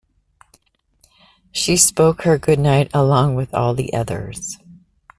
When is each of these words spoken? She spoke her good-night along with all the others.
She 1.51 1.77
spoke 1.77 2.23
her 2.23 2.39
good-night 2.39 2.89
along 2.91 3.35
with 3.35 3.53
all 3.53 3.75
the 3.75 3.93
others. 3.93 4.57